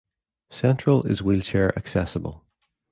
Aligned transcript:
Central 0.49 1.03
is 1.03 1.21
wheelchair 1.21 1.77
accessible. 1.77 2.43